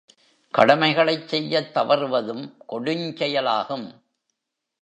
கடமைகளைச் 0.53 1.27
செய்யத் 1.27 1.73
தவறுவதும் 1.73 2.57
கொடுஞ்செயலாகும். 2.69 3.87